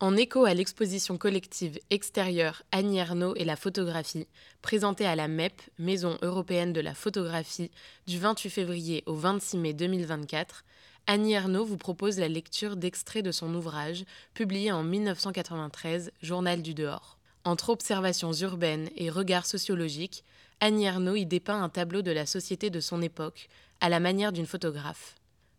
[0.00, 4.26] En écho à l'exposition collective extérieure Annie Ernaux et la photographie,
[4.60, 7.70] présentée à la MEP, Maison européenne de la photographie,
[8.08, 10.64] du 28 février au 26 mai 2024,
[11.06, 14.04] Annie Ernaux vous propose la lecture d'extraits de son ouvrage,
[14.34, 17.16] publié en 1993, Journal du dehors.
[17.44, 20.24] Entre observations urbaines et regards sociologiques,
[20.58, 23.48] Annie Ernaux y dépeint un tableau de la société de son époque,
[23.80, 25.14] à la manière d'une photographe.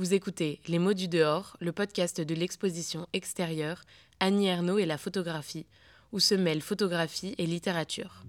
[0.00, 3.82] Vous écoutez Les mots du dehors, le podcast de l'exposition extérieure
[4.20, 5.66] Annie Ernaux et la photographie,
[6.12, 8.22] où se mêlent photographie et littérature.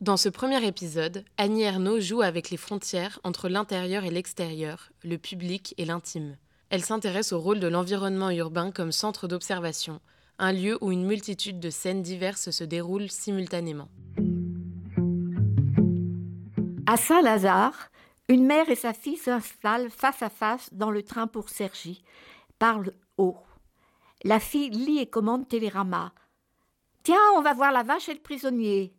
[0.00, 5.18] Dans ce premier épisode, Annie Ernaux joue avec les frontières entre l'intérieur et l'extérieur, le
[5.18, 6.38] public et l'intime.
[6.70, 10.00] Elle s'intéresse au rôle de l'environnement urbain comme centre d'observation,
[10.38, 13.90] un lieu où une multitude de scènes diverses se déroulent simultanément.
[16.96, 17.90] À Saint-Lazare,
[18.30, 22.02] une mère et sa fille s'installent face à face dans le train pour Sergi,
[22.58, 23.36] parlent haut.
[24.24, 26.14] La fille lit et commande Télérama.
[27.02, 28.94] Tiens, on va voir la vache et le prisonnier.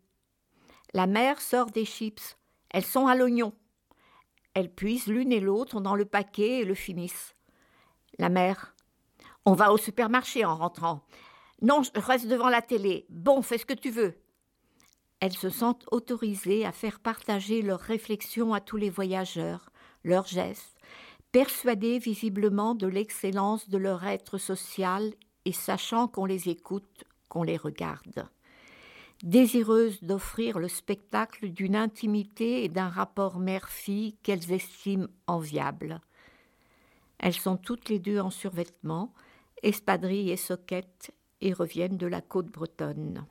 [0.94, 2.38] La mère sort des chips.
[2.69, 3.52] Elles sont à l'oignon.
[4.53, 7.33] Elles puisent l'une et l'autre dans le paquet et le finissent.
[8.19, 8.75] La mère.
[9.44, 11.02] On va au supermarché en rentrant.
[11.63, 13.07] Non, je reste devant la télé.
[13.09, 14.22] Bon, fais ce que tu veux.
[15.19, 19.69] Elles se sentent autorisées à faire partager leurs réflexions à tous les voyageurs,
[20.03, 20.77] leurs gestes,
[21.31, 25.13] persuadées visiblement de l'excellence de leur être social
[25.45, 28.29] et sachant qu'on les écoute, qu'on les regarde.
[29.23, 36.01] Désireuses d'offrir le spectacle d'une intimité et d'un rapport mère-fille qu'elles estiment enviable.
[37.17, 39.13] Elles sont toutes les deux en survêtement,
[39.63, 43.25] espadrilles et soquettes, et reviennent de la côte bretonne.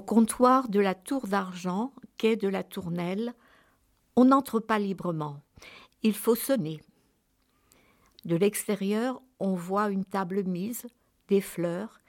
[0.00, 3.34] Au comptoir de la Tour d'Argent, quai de la Tournelle,
[4.16, 5.42] on n'entre pas librement.
[6.02, 6.80] Il faut sonner.
[8.24, 10.86] De l'extérieur, on voit une table mise,
[11.28, 12.00] des fleurs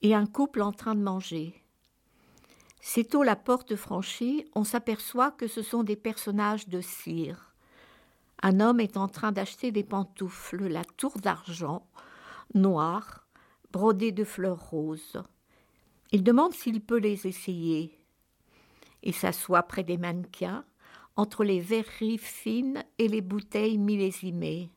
[0.00, 1.62] et un couple en train de manger.
[2.80, 7.54] Sitôt la porte franchie, on s'aperçoit que ce sont des personnages de cire.
[8.42, 11.86] Un homme est en train d'acheter des pantoufles, la tour d'argent,
[12.54, 13.26] noires,
[13.70, 15.22] brodées de fleurs roses.
[16.14, 17.98] Il demande s'il peut les essayer.
[19.02, 20.64] Il s'assoit près des mannequins,
[21.16, 24.70] entre les verreries fines et les bouteilles millésimées.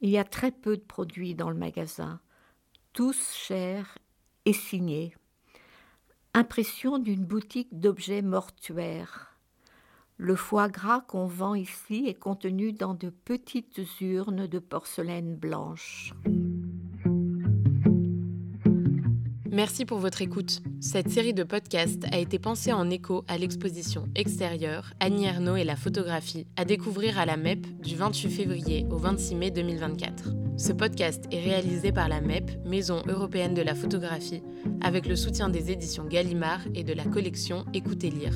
[0.00, 2.20] Il y a très peu de produits dans le magasin,
[2.94, 3.98] tous chers
[4.46, 5.14] et signés.
[6.32, 9.36] Impression d'une boutique d'objets mortuaires.
[10.16, 16.14] Le foie gras qu'on vend ici est contenu dans de petites urnes de porcelaine blanche.
[19.54, 20.62] Merci pour votre écoute.
[20.80, 25.62] Cette série de podcasts a été pensée en écho à l'exposition extérieure Annie Ernaux et
[25.62, 30.30] la photographie à découvrir à la MEP du 28 février au 26 mai 2024.
[30.56, 34.42] Ce podcast est réalisé par la MEP, Maison européenne de la photographie,
[34.80, 38.34] avec le soutien des éditions Gallimard et de la collection Écoutez lire.